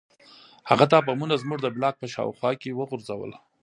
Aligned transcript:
هغه 0.69 0.85
دا 0.91 0.99
بمونه 1.07 1.35
زموږ 1.43 1.59
د 1.61 1.67
بلاک 1.75 1.95
په 1.99 2.07
شاوخوا 2.13 2.51
کې 2.61 2.75
وغورځول 2.79 3.31